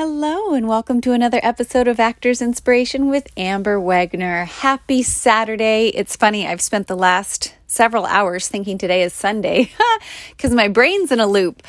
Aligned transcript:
Hello, 0.00 0.54
and 0.54 0.68
welcome 0.68 1.00
to 1.00 1.10
another 1.10 1.40
episode 1.42 1.88
of 1.88 1.98
Actors 1.98 2.40
Inspiration 2.40 3.08
with 3.08 3.26
Amber 3.36 3.80
Wegner. 3.80 4.46
Happy 4.46 5.02
Saturday. 5.02 5.88
It's 5.88 6.14
funny, 6.14 6.46
I've 6.46 6.60
spent 6.60 6.86
the 6.86 6.94
last 6.94 7.56
several 7.66 8.06
hours 8.06 8.46
thinking 8.46 8.78
today 8.78 9.02
is 9.02 9.12
Sunday 9.12 9.72
because 10.30 10.54
my 10.54 10.68
brain's 10.68 11.10
in 11.10 11.18
a 11.18 11.26
loop. 11.26 11.64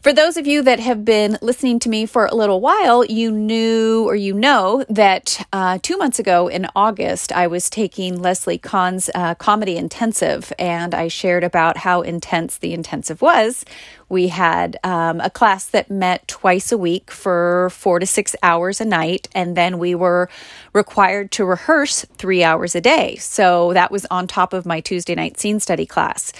For 0.00 0.14
those 0.14 0.38
of 0.38 0.46
you 0.46 0.62
that 0.62 0.80
have 0.80 1.04
been 1.04 1.36
listening 1.42 1.78
to 1.80 1.90
me 1.90 2.06
for 2.06 2.24
a 2.24 2.34
little 2.34 2.62
while, 2.62 3.04
you 3.04 3.30
knew 3.30 4.08
or 4.08 4.16
you 4.16 4.32
know 4.32 4.82
that 4.88 5.46
uh, 5.52 5.78
two 5.82 5.98
months 5.98 6.18
ago 6.18 6.48
in 6.48 6.66
August, 6.74 7.32
I 7.32 7.46
was 7.48 7.68
taking 7.68 8.22
Leslie 8.22 8.56
Kahn's 8.56 9.10
uh, 9.14 9.34
comedy 9.34 9.76
intensive, 9.76 10.54
and 10.58 10.94
I 10.94 11.08
shared 11.08 11.44
about 11.44 11.76
how 11.76 12.00
intense 12.00 12.56
the 12.56 12.72
intensive 12.72 13.20
was. 13.20 13.66
We 14.08 14.28
had 14.28 14.78
um, 14.84 15.20
a 15.20 15.28
class 15.28 15.66
that 15.66 15.90
met 15.90 16.26
twice 16.26 16.72
a 16.72 16.78
week 16.78 17.10
for 17.10 17.68
four 17.68 17.98
to 17.98 18.06
six 18.06 18.34
hours 18.42 18.80
a 18.80 18.86
night, 18.86 19.28
and 19.34 19.54
then 19.54 19.78
we 19.78 19.94
were 19.94 20.30
required 20.72 21.30
to 21.32 21.44
rehearse 21.44 22.06
three 22.16 22.42
hours 22.42 22.74
a 22.74 22.80
day. 22.80 23.16
So 23.16 23.74
that 23.74 23.90
was 23.90 24.06
on 24.06 24.26
top 24.26 24.54
of 24.54 24.64
my 24.64 24.80
Tuesday 24.80 25.14
night 25.14 25.38
scene 25.38 25.60
study 25.60 25.84
class. 25.84 26.32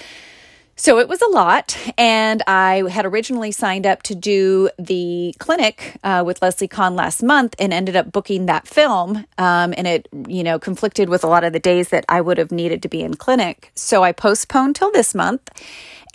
So 0.81 0.97
it 0.97 1.07
was 1.07 1.21
a 1.21 1.29
lot, 1.29 1.77
and 1.95 2.41
I 2.47 2.89
had 2.89 3.05
originally 3.05 3.51
signed 3.51 3.85
up 3.85 4.01
to 4.01 4.15
do 4.15 4.67
the 4.79 5.35
clinic 5.37 5.97
uh, 6.03 6.23
with 6.25 6.41
Leslie 6.41 6.67
Kahn 6.67 6.95
last 6.95 7.21
month, 7.21 7.53
and 7.59 7.71
ended 7.71 7.95
up 7.95 8.11
booking 8.11 8.47
that 8.47 8.67
film, 8.67 9.27
um, 9.37 9.75
and 9.77 9.85
it 9.85 10.07
you 10.27 10.43
know 10.43 10.57
conflicted 10.57 11.07
with 11.07 11.23
a 11.23 11.27
lot 11.27 11.43
of 11.43 11.53
the 11.53 11.59
days 11.59 11.89
that 11.89 12.03
I 12.09 12.19
would 12.19 12.39
have 12.39 12.51
needed 12.51 12.81
to 12.81 12.89
be 12.89 13.03
in 13.03 13.13
clinic. 13.13 13.71
So 13.75 14.03
I 14.03 14.11
postponed 14.11 14.75
till 14.75 14.91
this 14.91 15.13
month, 15.13 15.51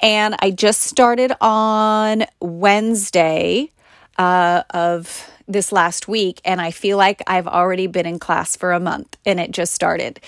and 0.03 0.35
I 0.41 0.51
just 0.51 0.81
started 0.81 1.31
on 1.41 2.25
Wednesday 2.41 3.71
uh, 4.19 4.65
of 4.71 5.31
this 5.47 5.73
last 5.73 6.09
week, 6.09 6.41
and 6.45 6.61
I 6.61 6.71
feel 6.71 6.97
like 6.97 7.23
I've 7.27 7.47
already 7.47 7.87
been 7.87 8.07
in 8.07 8.19
class 8.19 8.57
for 8.57 8.73
a 8.73 8.81
month, 8.81 9.17
and 9.25 9.39
it 9.41 9.51
just 9.51 9.73
started 9.73 10.21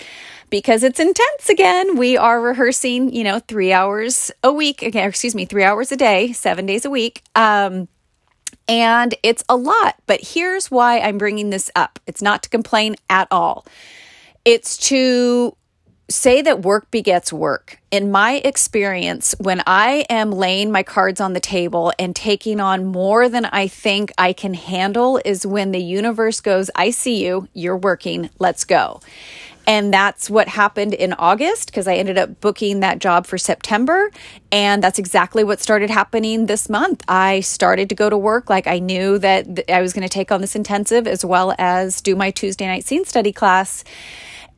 because 0.51 0.83
it's 0.83 1.01
intense 1.01 1.49
again. 1.51 1.97
We 1.97 2.17
are 2.17 2.41
rehearsing, 2.41 3.13
you 3.13 3.25
know, 3.25 3.41
three 3.41 3.73
hours 3.73 4.31
a 4.43 4.53
week, 4.53 4.83
again, 4.83 5.09
excuse 5.09 5.35
me, 5.35 5.45
three 5.45 5.65
hours 5.65 5.93
a 5.93 5.97
day, 5.97 6.33
seven 6.33 6.67
days 6.67 6.85
a 6.85 6.91
week. 6.91 7.23
Um, 7.35 7.89
and 8.67 9.15
it's 9.23 9.45
a 9.49 9.57
lot, 9.57 9.97
but 10.07 10.21
here's 10.23 10.71
why 10.71 11.01
I'm 11.01 11.19
bringing 11.19 11.51
this 11.51 11.71
up. 11.75 11.99
It's 12.07 12.23
not 12.23 12.43
to 12.43 12.49
complain 12.49 12.97
at 13.09 13.29
all. 13.31 13.67
It's 14.45 14.77
to 14.89 15.57
say 16.11 16.41
that 16.41 16.63
work 16.63 16.91
begets 16.91 17.33
work. 17.33 17.81
In 17.91 18.11
my 18.11 18.37
experience, 18.45 19.35
when 19.39 19.63
I 19.67 20.07
am 20.09 20.33
laying 20.33 20.73
my 20.73 20.83
cards 20.83 21.21
on 21.21 21.35
the 21.35 21.41
table 21.41 21.93
and 21.99 22.17
taking 22.17 22.61
on 22.61 22.87
more 22.87 23.29
than 23.29 23.45
I 23.45 23.69
think 23.69 24.13
I 24.17 24.33
can 24.33 24.55
handle, 24.55 25.21
is 25.25 25.47
when 25.47 25.73
the 25.73 25.83
universe 25.83 26.41
goes, 26.41 26.71
I 26.75 26.91
see 26.91 27.23
you, 27.25 27.49
you're 27.53 27.77
working, 27.77 28.31
let's 28.39 28.65
go. 28.65 29.01
And 29.67 29.93
that's 29.93 30.31
what 30.31 30.49
happened 30.49 30.95
in 30.95 31.13
August 31.13 31.67
because 31.67 31.87
I 31.87 31.97
ended 31.97 32.17
up 32.17 32.41
booking 32.41 32.81
that 32.81 33.01
job 33.01 33.27
for 33.27 33.37
September. 33.37 34.11
And 34.51 34.83
that's 34.83 34.99
exactly 34.99 35.45
what 35.45 35.61
started 35.61 35.91
happening 35.91 36.47
this 36.47 36.71
month. 36.71 37.05
I 37.07 37.41
started 37.41 37.91
to 37.91 37.95
go 37.95 38.09
to 38.09 38.17
work 38.17 38.49
like 38.49 38.67
I 38.67 38.79
knew 38.79 39.19
that 39.19 39.71
I 39.71 39.83
was 39.83 39.93
going 39.93 40.05
to 40.05 40.09
take 40.09 40.33
on 40.33 40.41
this 40.41 40.57
intensive 40.57 41.07
as 41.07 41.23
well 41.23 41.55
as 41.59 42.01
do 42.01 42.17
my 42.17 42.31
Tuesday 42.31 42.67
night 42.67 42.87
scene 42.87 43.05
study 43.05 43.31
class 43.31 43.85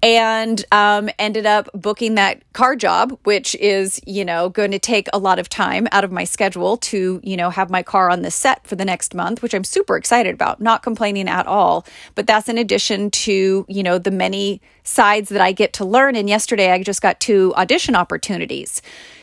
and 0.02 0.64
um, 0.72 1.10
ended 1.18 1.44
up 1.44 1.68
booking 1.74 2.14
that 2.14 2.42
car 2.52 2.74
job, 2.74 3.18
which 3.24 3.54
is, 3.56 4.00
you 4.06 4.24
know, 4.24 4.48
going 4.48 4.70
to 4.70 4.78
take 4.78 5.08
a 5.12 5.18
lot 5.18 5.38
of 5.38 5.48
time 5.48 5.86
out 5.92 6.04
of 6.04 6.10
my 6.10 6.24
schedule 6.24 6.78
to, 6.78 7.20
you 7.22 7.36
know, 7.36 7.50
have 7.50 7.68
my 7.68 7.82
car 7.82 8.10
on 8.10 8.22
the 8.22 8.30
set 8.30 8.66
for 8.66 8.76
the 8.76 8.84
next 8.84 9.14
month, 9.14 9.42
which 9.42 9.54
I'm 9.54 9.64
super 9.64 9.96
excited 9.96 10.34
about, 10.34 10.60
not 10.60 10.82
complaining 10.82 11.28
at 11.28 11.46
all. 11.46 11.86
But 12.14 12.26
that's 12.26 12.48
in 12.48 12.56
addition 12.56 13.10
to, 13.10 13.66
you 13.68 13.82
know, 13.82 13.98
the 13.98 14.10
many 14.10 14.62
sides 14.84 15.28
that 15.28 15.42
I 15.42 15.52
get 15.52 15.74
to 15.74 15.84
learn. 15.84 16.16
And 16.16 16.28
yesterday 16.28 16.72
I 16.72 16.82
just 16.82 17.02
got 17.02 17.20
two 17.20 17.52
audition 17.56 17.94
opportunities. 17.94 18.80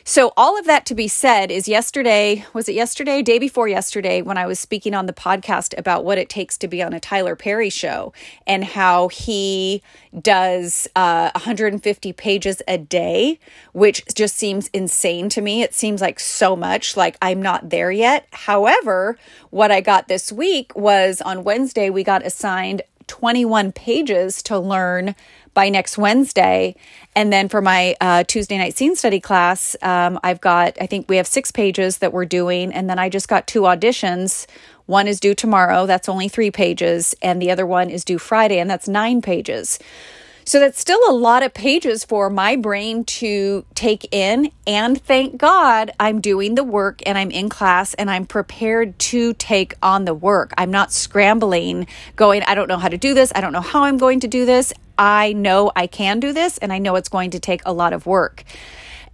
So, 0.10 0.32
all 0.38 0.58
of 0.58 0.64
that 0.68 0.86
to 0.86 0.96
be 0.96 1.10
said 1.10 1.52
is 1.52 1.68
yesterday, 1.68 2.46
was 2.54 2.70
it 2.70 2.76
yesterday? 2.76 3.22
Day 3.22 3.40
before 3.40 3.68
yesterday, 3.68 4.22
when 4.22 4.38
I 4.38 4.46
was 4.46 4.58
speaking 4.58 4.94
on 4.94 5.06
the 5.06 5.12
podcast 5.12 5.78
about 5.78 6.06
what 6.06 6.18
it 6.18 6.30
takes 6.30 6.58
to 6.60 6.70
be 6.70 6.82
on 6.82 6.94
a 6.94 7.00
Tyler 7.02 7.36
Perry 7.36 7.70
show 7.70 8.14
and 8.48 8.64
how 8.64 9.10
he 9.10 9.84
does 10.18 10.88
uh, 10.96 11.32
150 11.36 12.14
pages 12.14 12.62
a 12.70 12.78
day, 12.78 13.38
which 13.74 14.06
just 14.16 14.38
seems 14.38 14.70
insane 14.70 15.28
to 15.28 15.42
me. 15.42 15.62
It 15.62 15.74
seems 15.74 16.00
like 16.00 16.22
so 16.22 16.56
much, 16.56 16.96
like 16.96 17.18
I'm 17.22 17.42
not 17.42 17.70
there 17.70 17.92
yet. 17.92 18.30
However, 18.32 19.18
what 19.50 19.72
I 19.72 19.82
got 19.82 20.08
this 20.08 20.32
week 20.32 20.74
was 20.74 21.20
on 21.20 21.44
Wednesday, 21.44 21.90
we 21.90 22.06
got 22.06 22.26
assigned 22.26 22.82
21 23.08 23.72
pages 23.74 24.42
to 24.44 24.58
learn 24.58 25.16
by 25.58 25.70
next 25.70 25.98
Wednesday. 25.98 26.76
And 27.16 27.34
then 27.34 27.50
for 27.50 27.64
my 27.64 27.96
uh, 28.00 28.24
Tuesday 28.26 28.60
night 28.60 28.78
scene 28.78 28.96
study 28.96 29.20
class, 29.20 29.76
um, 29.82 30.20
I've 30.22 30.40
got, 30.40 30.78
I 30.80 30.86
think 30.86 31.10
we 31.10 31.18
have 31.18 31.26
six 31.26 31.52
pages 31.52 31.98
that 31.98 32.14
we're 32.14 32.26
doing. 32.26 32.72
And 32.72 32.88
then 32.88 33.00
I 33.00 33.10
just 33.10 33.28
got 33.28 33.48
two 33.48 33.62
auditions. 33.62 34.46
One 34.86 35.08
is 35.08 35.20
due 35.20 35.34
tomorrow, 35.34 35.88
that's 35.88 36.08
only 36.08 36.28
three 36.28 36.52
pages. 36.52 37.16
And 37.24 37.42
the 37.42 37.50
other 37.50 37.66
one 37.66 37.90
is 37.90 38.06
due 38.06 38.20
Friday, 38.20 38.60
and 38.60 38.70
that's 38.70 38.88
nine 38.88 39.24
pages. 39.24 39.80
So 40.46 40.60
that's 40.60 40.80
still 40.80 41.02
a 41.10 41.12
lot 41.12 41.42
of 41.42 41.56
pages 41.56 42.06
for 42.06 42.30
my 42.30 42.56
brain 42.56 43.04
to 43.06 43.66
take 43.74 44.14
in. 44.14 44.52
And 44.68 45.02
thank 45.02 45.38
God 45.38 45.90
I'm 46.00 46.22
doing 46.22 46.54
the 46.54 46.64
work 46.64 47.02
and 47.08 47.18
I'm 47.18 47.32
in 47.32 47.50
class 47.50 47.96
and 47.96 48.12
I'm 48.12 48.28
prepared 48.28 48.98
to 49.00 49.34
take 49.34 49.74
on 49.82 50.06
the 50.06 50.14
work. 50.14 50.54
I'm 50.56 50.72
not 50.72 50.94
scrambling, 50.94 51.88
going, 52.16 52.44
I 52.44 52.54
don't 52.54 52.70
know 52.70 52.78
how 52.78 52.90
to 52.90 52.98
do 52.98 53.16
this. 53.16 53.34
I 53.36 53.42
don't 53.42 53.52
know 53.52 53.60
how 53.60 53.84
I'm 53.86 53.98
going 53.98 54.20
to 54.20 54.28
do 54.28 54.46
this. 54.46 54.72
I 54.98 55.34
know 55.34 55.72
I 55.76 55.88
can 55.88 56.20
do 56.20 56.34
this 56.34 56.58
and 56.58 56.74
I 56.74 56.80
know 56.80 56.96
it's 56.96 57.10
going 57.10 57.32
to 57.32 57.40
take 57.40 57.62
a 57.66 57.74
lot 57.74 57.94
of 57.94 58.06
work. 58.06 58.44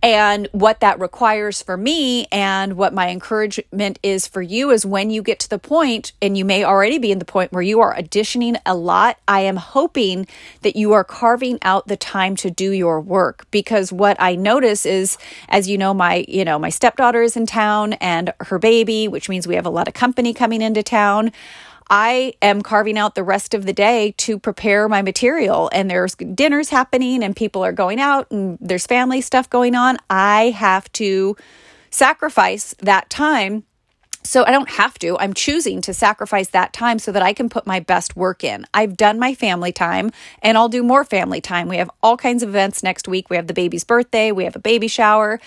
And 0.03 0.49
what 0.51 0.81
that 0.81 0.99
requires 0.99 1.61
for 1.61 1.77
me 1.77 2.25
and 2.29 2.73
what 2.73 2.93
my 2.93 3.09
encouragement 3.09 3.99
is 4.03 4.27
for 4.27 4.41
you 4.41 4.69
is 4.69 4.85
when 4.85 5.09
you 5.09 5.23
get 5.23 5.39
to 5.39 5.49
the 5.49 5.57
point 5.57 6.11
and 6.21 6.37
you 6.37 6.43
may 6.43 6.65
already 6.65 6.97
be 6.97 7.09
in 7.09 7.19
the 7.19 7.25
point 7.25 7.53
where 7.53 7.61
you 7.61 7.79
are 7.79 7.95
auditioning 7.95 8.59
a 8.65 8.75
lot 8.75 9.17
i 9.29 9.39
am 9.39 9.55
hoping 9.55 10.27
that 10.61 10.75
you 10.75 10.91
are 10.91 11.05
carving 11.05 11.57
out 11.61 11.87
the 11.87 11.95
time 11.95 12.35
to 12.35 12.51
do 12.51 12.71
your 12.71 12.99
work. 12.99 13.47
Because 13.49 13.93
what 13.93 14.17
i 14.19 14.35
notice 14.35 14.85
is 14.85 15.17
as 15.47 15.69
you 15.69 15.77
know 15.77 15.93
my 15.93 16.25
you 16.27 16.43
know 16.43 16.59
my 16.59 16.69
stepdaughter 16.69 17.21
is 17.21 17.37
in 17.37 17.45
town 17.45 17.93
and 17.93 18.33
her 18.41 18.59
baby 18.59 19.07
which 19.07 19.29
means 19.29 19.47
we 19.47 19.55
have 19.55 19.65
a 19.65 19.69
lot 19.69 19.87
of 19.87 19.93
company 19.93 20.33
coming 20.33 20.61
into 20.61 20.83
town 20.83 21.31
I 21.95 22.33
am 22.41 22.63
carving 22.63 22.97
out 22.97 23.13
the 23.13 23.23
rest 23.23 23.53
of 23.53 23.67
the 23.67 23.71
day 23.71 24.15
to 24.17 24.39
prepare 24.39 24.89
my 24.89 25.03
material, 25.03 25.69
and 25.71 25.91
there's 25.91 26.15
dinners 26.15 26.69
happening, 26.69 27.23
and 27.23 27.35
people 27.35 27.63
are 27.63 27.71
going 27.71 27.99
out, 27.99 28.31
and 28.31 28.57
there's 28.59 28.87
family 28.87 29.21
stuff 29.21 29.47
going 29.47 29.75
on. 29.75 29.99
I 30.09 30.49
have 30.55 30.91
to 30.93 31.37
sacrifice 31.91 32.73
that 32.79 33.11
time. 33.11 33.63
So 34.23 34.43
I 34.43 34.49
don't 34.49 34.71
have 34.71 34.97
to. 34.99 35.19
I'm 35.19 35.35
choosing 35.35 35.81
to 35.81 35.93
sacrifice 35.93 36.47
that 36.47 36.73
time 36.73 36.97
so 36.97 37.11
that 37.11 37.21
I 37.21 37.31
can 37.31 37.47
put 37.47 37.67
my 37.67 37.79
best 37.79 38.15
work 38.15 38.43
in. 38.43 38.65
I've 38.73 38.97
done 38.97 39.19
my 39.19 39.35
family 39.35 39.73
time 39.73 40.11
and 40.41 40.57
I'll 40.57 40.69
do 40.69 40.81
more 40.81 41.03
family 41.03 41.41
time. 41.41 41.67
We 41.67 41.75
have 41.75 41.91
all 42.01 42.15
kinds 42.15 42.41
of 42.41 42.47
events 42.47 42.83
next 42.83 43.05
week. 43.05 43.29
We 43.29 43.35
have 43.35 43.47
the 43.47 43.53
baby's 43.53 43.83
birthday, 43.83 44.31
we 44.31 44.45
have 44.45 44.55
a 44.55 44.59
baby 44.59 44.87
shower 44.87 45.41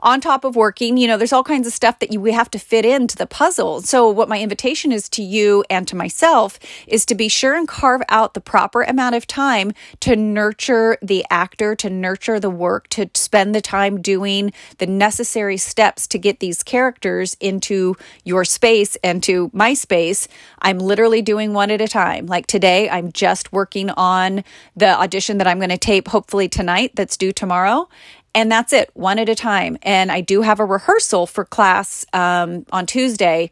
on 0.00 0.20
top 0.20 0.44
of 0.44 0.56
working, 0.56 0.96
you 0.96 1.06
know, 1.06 1.16
there's 1.16 1.32
all 1.32 1.44
kinds 1.44 1.66
of 1.66 1.72
stuff 1.72 1.98
that 1.98 2.12
you 2.12 2.20
we 2.20 2.32
have 2.32 2.50
to 2.50 2.58
fit 2.58 2.84
into 2.84 3.16
the 3.16 3.26
puzzle. 3.26 3.80
So 3.82 4.08
what 4.10 4.28
my 4.28 4.40
invitation 4.40 4.92
is 4.92 5.08
to 5.10 5.22
you 5.22 5.64
and 5.70 5.86
to 5.88 5.96
myself 5.96 6.58
is 6.86 7.04
to 7.06 7.14
be 7.14 7.28
sure 7.28 7.54
and 7.54 7.66
carve 7.66 8.02
out 8.08 8.34
the 8.34 8.40
proper 8.40 8.82
amount 8.82 9.14
of 9.14 9.26
time 9.26 9.72
to 10.00 10.16
nurture 10.16 10.98
the 11.02 11.24
actor, 11.30 11.74
to 11.76 11.90
nurture 11.90 12.40
the 12.40 12.50
work, 12.50 12.88
to 12.90 13.10
spend 13.14 13.54
the 13.54 13.60
time 13.60 14.00
doing 14.00 14.52
the 14.78 14.86
necessary 14.86 15.56
steps 15.56 16.06
to 16.08 16.18
get 16.18 16.40
these 16.40 16.62
characters 16.62 17.36
into 17.40 17.96
your 18.24 18.44
space 18.44 18.96
and 19.02 19.22
to 19.22 19.50
my 19.52 19.74
space. 19.74 20.28
I'm 20.60 20.78
literally 20.78 21.22
doing 21.22 21.52
one 21.52 21.70
at 21.70 21.80
a 21.80 21.88
time. 21.88 22.26
Like 22.26 22.46
today, 22.46 22.88
I'm 22.88 23.12
just 23.12 23.52
working 23.52 23.90
on 23.90 24.44
the 24.76 24.98
audition 24.98 25.38
that 25.38 25.46
I'm 25.46 25.58
going 25.58 25.70
to 25.70 25.78
tape 25.78 26.08
hopefully 26.08 26.48
tonight 26.48 26.92
that's 26.94 27.16
due 27.16 27.32
tomorrow 27.32 27.88
and 28.34 28.50
that's 28.50 28.72
it, 28.72 28.90
one 28.94 29.18
at 29.18 29.28
a 29.28 29.34
time. 29.34 29.78
And 29.82 30.12
I 30.12 30.20
do 30.20 30.42
have 30.42 30.60
a 30.60 30.64
rehearsal 30.64 31.26
for 31.26 31.44
class 31.44 32.04
um, 32.12 32.66
on 32.72 32.86
Tuesday. 32.86 33.50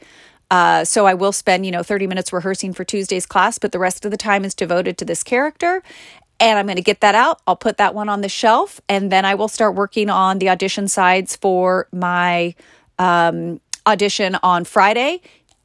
Uh, 0.50 0.84
so 0.84 1.06
I 1.06 1.14
will 1.14 1.32
spend, 1.32 1.66
you 1.66 1.72
know, 1.72 1.82
30 1.82 2.06
minutes 2.06 2.32
rehearsing 2.32 2.72
for 2.72 2.84
Tuesday's 2.84 3.26
class, 3.26 3.58
but 3.58 3.72
the 3.72 3.78
rest 3.78 4.04
of 4.04 4.10
the 4.10 4.16
time 4.16 4.44
is 4.44 4.54
devoted 4.54 4.96
to 4.98 5.04
this 5.04 5.22
character. 5.22 5.82
And 6.38 6.58
I'm 6.58 6.66
going 6.66 6.76
to 6.76 6.82
get 6.82 7.00
that 7.00 7.14
out. 7.14 7.40
I'll 7.46 7.56
put 7.56 7.78
that 7.78 7.94
one 7.94 8.08
on 8.08 8.20
the 8.20 8.28
shelf, 8.28 8.80
and 8.88 9.10
then 9.10 9.24
I 9.24 9.34
will 9.34 9.48
start 9.48 9.74
working 9.74 10.10
on 10.10 10.38
the 10.38 10.50
audition 10.50 10.86
sides 10.86 11.34
for 11.34 11.88
my 11.92 12.54
um, 12.98 13.60
audition 13.86 14.36
on 14.42 14.64
Friday, 14.64 15.22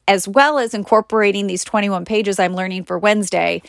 as 0.08 0.28
well 0.28 0.58
as 0.58 0.74
incorporating 0.74 1.48
these 1.48 1.64
21 1.66 2.06
pages 2.06 2.40
I'm 2.40 2.56
learning 2.56 2.86
for 2.86 2.98
Wednesday. 2.98 3.62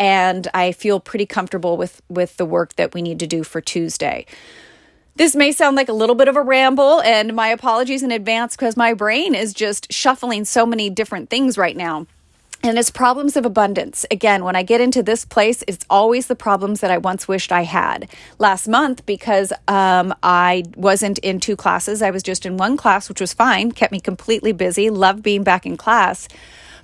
And 0.00 0.48
I 0.52 0.72
feel 0.72 1.00
pretty 1.00 1.26
comfortable 1.26 1.76
with 1.76 2.02
with 2.08 2.36
the 2.36 2.44
work 2.44 2.74
that 2.74 2.94
we 2.94 3.02
need 3.02 3.18
to 3.20 3.26
do 3.26 3.42
for 3.42 3.60
Tuesday. 3.60 4.26
This 5.18 5.34
may 5.34 5.50
sound 5.50 5.74
like 5.74 5.88
a 5.88 5.92
little 5.92 6.14
bit 6.14 6.28
of 6.28 6.36
a 6.36 6.42
ramble, 6.42 7.02
and 7.02 7.34
my 7.34 7.48
apologies 7.48 8.04
in 8.04 8.12
advance 8.12 8.54
because 8.54 8.76
my 8.76 8.94
brain 8.94 9.34
is 9.34 9.52
just 9.52 9.92
shuffling 9.92 10.44
so 10.44 10.64
many 10.64 10.90
different 10.90 11.28
things 11.28 11.58
right 11.58 11.76
now. 11.76 12.06
and 12.62 12.78
it's 12.78 12.90
problems 12.90 13.36
of 13.36 13.44
abundance. 13.44 14.06
Again, 14.12 14.44
when 14.44 14.54
I 14.56 14.62
get 14.62 14.80
into 14.80 15.02
this 15.02 15.24
place, 15.24 15.62
it's 15.66 15.84
always 15.90 16.26
the 16.26 16.34
problems 16.36 16.80
that 16.80 16.90
I 16.90 16.98
once 16.98 17.26
wished 17.26 17.50
I 17.52 17.62
had. 17.62 18.08
Last 18.38 18.68
month, 18.68 19.06
because 19.06 19.52
um, 19.66 20.14
I 20.22 20.64
wasn't 20.76 21.18
in 21.18 21.40
two 21.40 21.56
classes, 21.56 22.00
I 22.00 22.10
was 22.10 22.22
just 22.22 22.46
in 22.46 22.56
one 22.56 22.76
class, 22.76 23.08
which 23.08 23.20
was 23.20 23.32
fine, 23.32 23.72
kept 23.72 23.92
me 23.92 24.00
completely 24.00 24.52
busy, 24.52 24.88
loved 24.88 25.22
being 25.22 25.42
back 25.44 25.66
in 25.66 25.76
class. 25.76 26.28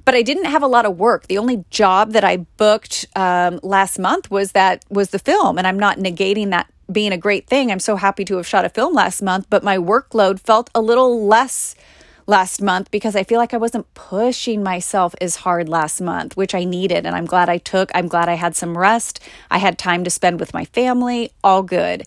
But 0.04 0.14
I 0.14 0.22
didn't 0.22 0.46
have 0.46 0.62
a 0.62 0.68
lot 0.68 0.86
of 0.86 0.98
work. 0.98 1.26
The 1.28 1.38
only 1.38 1.64
job 1.70 2.12
that 2.12 2.24
I 2.24 2.36
booked 2.36 3.06
um, 3.16 3.58
last 3.62 3.98
month 3.98 4.30
was 4.30 4.52
that 4.52 4.84
was 4.90 5.10
the 5.10 5.18
film, 5.18 5.56
and 5.56 5.66
I'm 5.66 5.78
not 5.78 5.98
negating 5.98 6.50
that 6.50 6.68
being 6.90 7.12
a 7.12 7.18
great 7.18 7.46
thing. 7.46 7.70
I'm 7.70 7.80
so 7.80 7.96
happy 7.96 8.24
to 8.26 8.36
have 8.36 8.46
shot 8.46 8.64
a 8.64 8.68
film 8.68 8.94
last 8.94 9.22
month, 9.22 9.46
but 9.50 9.62
my 9.62 9.78
workload 9.78 10.40
felt 10.40 10.70
a 10.74 10.80
little 10.80 11.26
less 11.26 11.74
last 12.26 12.62
month 12.62 12.90
because 12.90 13.14
I 13.14 13.22
feel 13.22 13.38
like 13.38 13.52
I 13.52 13.58
wasn't 13.58 13.92
pushing 13.94 14.62
myself 14.62 15.14
as 15.20 15.36
hard 15.36 15.68
last 15.68 16.00
month, 16.00 16.36
which 16.36 16.54
I 16.54 16.64
needed. 16.64 17.06
And 17.06 17.14
I'm 17.14 17.26
glad 17.26 17.48
I 17.48 17.58
took. 17.58 17.90
I'm 17.94 18.08
glad 18.08 18.28
I 18.28 18.34
had 18.34 18.56
some 18.56 18.78
rest. 18.78 19.20
I 19.50 19.58
had 19.58 19.78
time 19.78 20.04
to 20.04 20.10
spend 20.10 20.40
with 20.40 20.54
my 20.54 20.64
family. 20.66 21.32
All 21.42 21.62
good. 21.62 22.04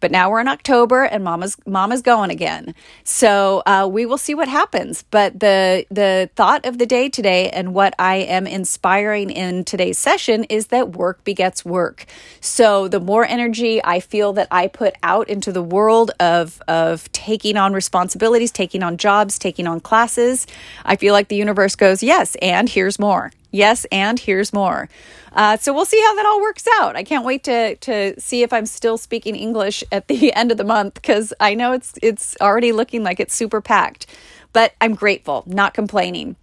But 0.00 0.10
now 0.10 0.30
we're 0.30 0.40
in 0.40 0.48
October 0.48 1.04
and 1.04 1.22
mama's 1.22 1.56
mama's 1.66 2.02
going 2.02 2.30
again. 2.30 2.74
So 3.04 3.62
uh, 3.66 3.88
we 3.90 4.06
will 4.06 4.18
see 4.18 4.34
what 4.34 4.48
happens. 4.48 5.04
But 5.10 5.38
the 5.40 5.86
the 5.90 6.30
thought 6.34 6.66
of 6.66 6.78
the 6.78 6.86
day 6.86 7.08
today 7.08 7.50
and 7.50 7.74
what 7.74 7.94
I 7.98 8.16
am 8.16 8.46
inspiring 8.46 9.30
in 9.30 9.64
today's 9.64 9.98
session 9.98 10.44
is 10.44 10.68
that 10.68 10.92
work 10.92 11.22
begets 11.24 11.64
work. 11.64 12.06
So 12.40 12.88
the 12.88 13.00
more 13.00 13.24
energy 13.24 13.82
I 13.84 14.00
feel 14.00 14.32
that 14.34 14.48
I 14.50 14.66
put 14.66 14.94
out 15.02 15.28
into 15.28 15.52
the 15.52 15.62
world 15.62 16.10
of 16.18 16.60
of 16.66 17.10
taking 17.12 17.56
on 17.56 17.72
responsibilities, 17.72 18.50
taking 18.50 18.82
on 18.82 18.96
jobs, 18.96 19.38
taking 19.38 19.66
on 19.66 19.80
classes, 19.80 20.46
I 20.84 20.96
feel 20.96 21.12
like 21.12 21.28
the 21.28 21.36
universe 21.36 21.76
goes, 21.76 22.02
yes, 22.02 22.36
and 22.40 22.68
here's 22.68 22.98
more. 22.98 23.30
Yes, 23.50 23.86
and 23.90 24.18
here's 24.18 24.52
more. 24.52 24.88
Uh, 25.32 25.56
so 25.56 25.72
we'll 25.72 25.84
see 25.84 26.00
how 26.00 26.14
that 26.16 26.26
all 26.26 26.40
works 26.40 26.66
out. 26.78 26.96
I 26.96 27.02
can't 27.04 27.24
wait 27.24 27.44
to 27.44 27.76
to 27.76 28.20
see 28.20 28.42
if 28.42 28.52
I'm 28.52 28.66
still 28.66 28.98
speaking 28.98 29.36
English 29.36 29.84
at 29.92 30.08
the 30.08 30.32
end 30.36 30.52
of 30.52 30.58
the 30.58 30.64
month 30.64 30.94
because 30.94 31.32
I 31.40 31.54
know 31.54 31.72
it's 31.72 31.94
it's 32.02 32.36
already 32.40 32.72
looking 32.72 33.02
like 33.02 33.20
it's 33.20 33.34
super 33.34 33.60
packed. 33.60 34.06
But 34.52 34.74
I'm 34.80 34.94
grateful, 34.94 35.44
not 35.46 35.74
complaining. 35.74 36.36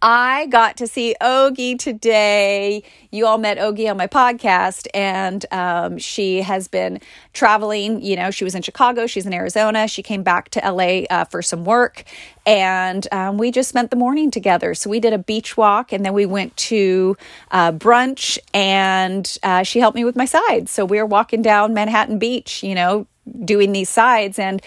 I 0.00 0.46
got 0.46 0.76
to 0.76 0.86
see 0.86 1.16
Ogie 1.20 1.76
today. 1.76 2.84
You 3.10 3.26
all 3.26 3.38
met 3.38 3.58
Ogie 3.58 3.90
on 3.90 3.96
my 3.96 4.06
podcast, 4.06 4.86
and 4.94 5.44
um, 5.50 5.98
she 5.98 6.42
has 6.42 6.68
been 6.68 7.00
traveling. 7.32 8.00
You 8.00 8.14
know, 8.14 8.30
she 8.30 8.44
was 8.44 8.54
in 8.54 8.62
Chicago, 8.62 9.08
she's 9.08 9.26
in 9.26 9.34
Arizona. 9.34 9.88
She 9.88 10.04
came 10.04 10.22
back 10.22 10.50
to 10.50 10.60
LA 10.60 11.04
uh, 11.10 11.24
for 11.24 11.42
some 11.42 11.64
work, 11.64 12.04
and 12.46 13.08
um, 13.10 13.38
we 13.38 13.50
just 13.50 13.68
spent 13.68 13.90
the 13.90 13.96
morning 13.96 14.30
together. 14.30 14.72
So 14.74 14.88
we 14.88 15.00
did 15.00 15.12
a 15.12 15.18
beach 15.18 15.56
walk, 15.56 15.92
and 15.92 16.04
then 16.04 16.14
we 16.14 16.26
went 16.26 16.56
to 16.58 17.16
uh, 17.50 17.72
brunch, 17.72 18.38
and 18.54 19.36
uh, 19.42 19.64
she 19.64 19.80
helped 19.80 19.96
me 19.96 20.04
with 20.04 20.14
my 20.14 20.26
sides. 20.26 20.70
So 20.70 20.84
we 20.84 20.98
were 20.98 21.06
walking 21.06 21.42
down 21.42 21.74
Manhattan 21.74 22.20
Beach, 22.20 22.62
you 22.62 22.76
know, 22.76 23.08
doing 23.44 23.72
these 23.72 23.90
sides, 23.90 24.38
and 24.38 24.62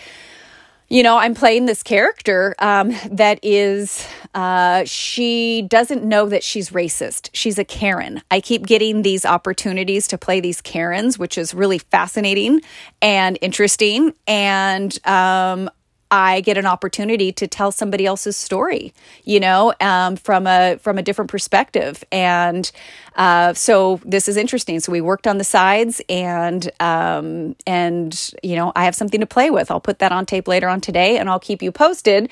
you 0.92 1.04
know, 1.04 1.18
I'm 1.18 1.34
playing 1.34 1.68
this 1.68 1.84
character 1.84 2.54
um, 2.60 2.94
that 3.12 3.40
is, 3.42 4.06
uh, 4.36 4.84
she 4.84 5.62
doesn't 5.62 6.04
know 6.04 6.28
that 6.28 6.44
she's 6.44 6.72
racist. 6.72 7.30
She's 7.32 7.58
a 7.58 7.64
Karen. 7.64 8.22
I 8.30 8.42
keep 8.42 8.68
getting 8.68 9.02
these 9.02 9.26
opportunities 9.26 10.06
to 10.10 10.18
play 10.18 10.42
these 10.42 10.60
Karens, 10.60 11.18
which 11.18 11.38
is 11.38 11.54
really 11.54 11.78
fascinating 11.78 12.60
and 13.02 13.38
interesting. 13.42 14.14
And 14.28 15.00
um, 15.08 15.70
I 16.12 16.42
get 16.42 16.58
an 16.58 16.66
opportunity 16.66 17.32
to 17.32 17.48
tell 17.48 17.72
somebody 17.72 18.06
else's 18.06 18.36
story, 18.36 18.94
you 19.24 19.40
know, 19.40 19.74
um, 19.80 20.18
from 20.18 20.46
a 20.46 20.78
from 20.82 20.98
a 20.98 21.02
different 21.02 21.32
perspective, 21.32 22.04
and 22.12 22.70
uh, 23.16 23.54
so 23.54 24.02
this 24.04 24.28
is 24.28 24.36
interesting. 24.36 24.80
So 24.82 24.92
we 24.92 25.00
worked 25.02 25.26
on 25.26 25.38
the 25.38 25.46
sides, 25.46 26.02
and 26.10 26.70
um, 26.82 27.56
and 27.66 28.32
you 28.44 28.58
know, 28.58 28.74
I 28.76 28.84
have 28.84 28.96
something 28.96 29.22
to 29.22 29.26
play 29.26 29.50
with. 29.50 29.72
I'll 29.72 29.80
put 29.80 30.00
that 30.00 30.12
on 30.12 30.26
tape 30.26 30.48
later 30.48 30.68
on 30.68 30.82
today, 30.82 31.18
and 31.18 31.30
I'll 31.30 31.40
keep 31.40 31.62
you 31.62 31.72
posted 31.72 32.32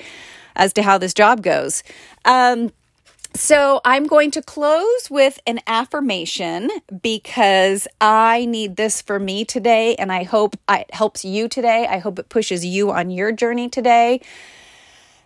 as 0.56 0.72
to 0.74 0.82
how 0.82 0.98
this 0.98 1.14
job 1.14 1.42
goes. 1.42 1.82
Um, 2.24 2.72
so 3.34 3.80
I'm 3.84 4.06
going 4.06 4.30
to 4.32 4.42
close 4.42 5.10
with 5.10 5.40
an 5.46 5.60
affirmation 5.66 6.70
because 7.02 7.86
I 8.00 8.44
need 8.44 8.76
this 8.76 9.00
for 9.00 9.18
me 9.18 9.44
today, 9.44 9.94
and 9.96 10.12
I 10.12 10.24
hope 10.24 10.56
it 10.68 10.92
helps 10.92 11.24
you 11.24 11.48
today. 11.48 11.86
I 11.88 11.98
hope 11.98 12.18
it 12.18 12.28
pushes 12.28 12.64
you 12.64 12.90
on 12.90 13.10
your 13.10 13.32
journey 13.32 13.68
today. 13.68 14.20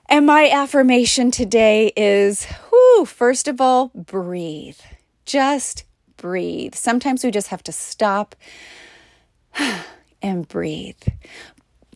And 0.08 0.26
my 0.26 0.50
affirmation 0.50 1.30
today 1.30 1.92
is 1.96 2.44
whew, 2.70 3.06
first 3.06 3.48
of 3.48 3.60
all, 3.60 3.90
breathe. 3.94 4.78
Just 5.24 5.84
breathe. 6.16 6.74
Sometimes 6.74 7.24
we 7.24 7.30
just 7.30 7.48
have 7.48 7.62
to 7.64 7.72
stop 7.72 8.36
and 10.22 10.46
breathe. 10.46 11.02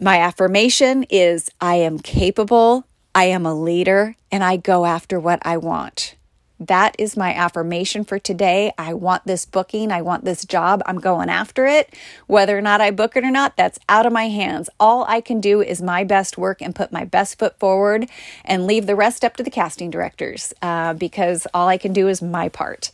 My 0.01 0.19
affirmation 0.21 1.05
is 1.11 1.51
I 1.61 1.77
am 1.77 1.99
capable 1.99 2.87
I 3.19 3.25
am 3.25 3.47
a 3.47 3.55
leader 3.55 4.15
and 4.31 4.45
I 4.45 4.57
go 4.57 4.85
after 4.85 5.19
what 5.19 5.41
I 5.43 5.57
want. 5.57 6.15
That 6.61 6.97
is 6.99 7.17
my 7.17 7.33
affirmation 7.33 8.05
for 8.05 8.19
today. 8.19 8.73
I 8.77 8.93
want 8.93 9.25
this 9.27 9.45
booking. 9.45 9.93
I 9.93 10.03
want 10.03 10.25
this 10.25 10.45
job. 10.45 10.83
I'm 10.87 10.99
going 10.99 11.29
after 11.29 11.67
it. 11.67 11.95
Whether 12.27 12.59
or 12.59 12.61
not 12.61 12.81
I 12.81 12.91
book 12.91 13.17
it 13.17 13.23
or 13.23 13.31
not, 13.31 13.57
that's 13.57 13.79
out 13.89 14.07
of 14.07 14.13
my 14.13 14.29
hands. 14.29 14.69
All 14.81 15.05
I 15.05 15.21
can 15.21 15.41
do 15.41 15.63
is 15.63 15.81
my 15.81 16.03
best 16.03 16.37
work 16.37 16.61
and 16.61 16.75
put 16.75 16.91
my 16.91 17.05
best 17.05 17.39
foot 17.39 17.57
forward 17.61 18.09
and 18.45 18.67
leave 18.67 18.87
the 18.87 18.97
rest 18.97 19.25
up 19.25 19.37
to 19.37 19.45
the 19.45 19.51
casting 19.51 19.91
directors 19.91 20.53
uh, 20.61 20.95
because 20.95 21.47
all 21.55 21.69
I 21.69 21.79
can 21.79 21.93
do 21.93 22.09
is 22.09 22.21
my 22.21 22.49
part. 22.49 22.91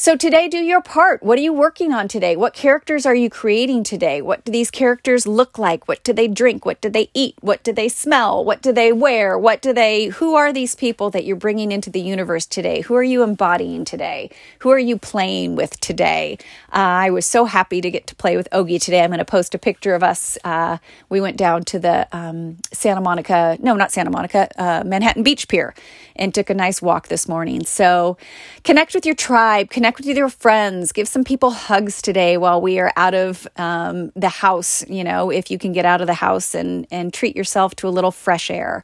So 0.00 0.16
today, 0.16 0.48
do 0.48 0.56
your 0.56 0.80
part. 0.80 1.22
What 1.22 1.38
are 1.38 1.42
you 1.42 1.52
working 1.52 1.92
on 1.92 2.08
today? 2.08 2.34
What 2.34 2.54
characters 2.54 3.04
are 3.04 3.14
you 3.14 3.28
creating 3.28 3.84
today? 3.84 4.22
What 4.22 4.42
do 4.46 4.50
these 4.50 4.70
characters 4.70 5.26
look 5.26 5.58
like? 5.58 5.86
What 5.88 6.02
do 6.04 6.14
they 6.14 6.26
drink? 6.26 6.64
What 6.64 6.80
do 6.80 6.88
they 6.88 7.10
eat? 7.12 7.34
What 7.42 7.62
do 7.62 7.70
they 7.70 7.90
smell? 7.90 8.42
What 8.42 8.62
do 8.62 8.72
they 8.72 8.94
wear? 8.94 9.38
What 9.38 9.60
do 9.60 9.74
they, 9.74 10.06
who 10.06 10.36
are 10.36 10.54
these 10.54 10.74
people 10.74 11.10
that 11.10 11.26
you're 11.26 11.36
bringing 11.36 11.70
into 11.70 11.90
the 11.90 12.00
universe 12.00 12.46
today? 12.46 12.80
Who 12.80 12.94
are 12.94 13.02
you 13.02 13.22
embodying 13.22 13.84
today? 13.84 14.30
Who 14.60 14.70
are 14.70 14.78
you 14.78 14.96
playing 14.96 15.54
with 15.54 15.78
today? 15.80 16.38
Uh, 16.72 17.04
I 17.04 17.10
was 17.10 17.26
so 17.26 17.44
happy 17.44 17.82
to 17.82 17.90
get 17.90 18.06
to 18.06 18.14
play 18.14 18.38
with 18.38 18.48
Ogie 18.52 18.80
today. 18.80 19.02
I'm 19.02 19.10
going 19.10 19.18
to 19.18 19.26
post 19.26 19.54
a 19.54 19.58
picture 19.58 19.94
of 19.94 20.02
us. 20.02 20.38
Uh, 20.42 20.78
we 21.10 21.20
went 21.20 21.36
down 21.36 21.64
to 21.64 21.78
the 21.78 22.08
um, 22.16 22.56
Santa 22.72 23.02
Monica, 23.02 23.58
no, 23.60 23.76
not 23.76 23.92
Santa 23.92 24.08
Monica, 24.08 24.48
uh, 24.56 24.82
Manhattan 24.82 25.22
Beach 25.22 25.46
Pier 25.46 25.74
and 26.20 26.34
took 26.34 26.50
a 26.50 26.54
nice 26.54 26.80
walk 26.80 27.08
this 27.08 27.26
morning. 27.26 27.64
So 27.64 28.16
connect 28.62 28.94
with 28.94 29.06
your 29.06 29.14
tribe, 29.14 29.70
connect 29.70 29.89
connect 29.92 30.06
with 30.06 30.16
your 30.16 30.28
friends, 30.28 30.92
give 30.92 31.08
some 31.08 31.24
people 31.24 31.50
hugs 31.50 32.00
today 32.00 32.36
while 32.36 32.60
we 32.60 32.78
are 32.78 32.92
out 32.96 33.14
of 33.14 33.46
um, 33.56 34.12
the 34.14 34.28
house. 34.28 34.88
You 34.88 35.04
know, 35.04 35.30
if 35.30 35.50
you 35.50 35.58
can 35.58 35.72
get 35.72 35.84
out 35.84 36.00
of 36.00 36.06
the 36.06 36.14
house 36.14 36.54
and 36.54 36.86
and 36.90 37.12
treat 37.12 37.36
yourself 37.36 37.74
to 37.76 37.88
a 37.88 37.90
little 37.90 38.12
fresh 38.12 38.50
air. 38.50 38.82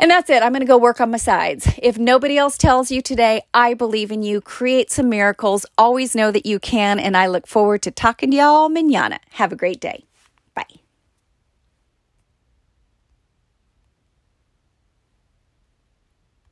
And 0.00 0.08
that's 0.08 0.30
it. 0.30 0.44
I'm 0.44 0.52
going 0.52 0.60
to 0.60 0.66
go 0.66 0.78
work 0.78 1.00
on 1.00 1.10
my 1.10 1.16
sides. 1.16 1.68
If 1.82 1.98
nobody 1.98 2.38
else 2.38 2.56
tells 2.56 2.92
you 2.92 3.02
today, 3.02 3.42
I 3.52 3.74
believe 3.74 4.12
in 4.12 4.22
you. 4.22 4.40
Create 4.40 4.92
some 4.92 5.08
miracles. 5.08 5.66
Always 5.76 6.14
know 6.14 6.30
that 6.30 6.46
you 6.46 6.60
can. 6.60 7.00
And 7.00 7.16
I 7.16 7.26
look 7.26 7.48
forward 7.48 7.82
to 7.82 7.90
talking 7.90 8.30
to 8.30 8.36
y'all 8.36 8.68
manana. 8.68 9.18
Have 9.30 9.52
a 9.52 9.56
great 9.56 9.80
day. 9.80 10.04
Bye. 10.54 10.87